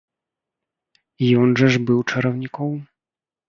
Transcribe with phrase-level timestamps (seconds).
[1.43, 2.77] Ён жа ж быў чараўніком.